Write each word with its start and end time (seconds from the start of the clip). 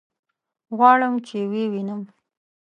غواړم 0.77 1.13
چې 1.27 1.37
ويې 1.49 1.65
وينم. 1.71 2.01